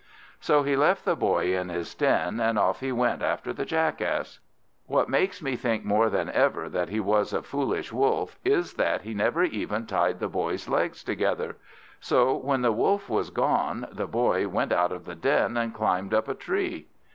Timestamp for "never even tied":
9.13-10.19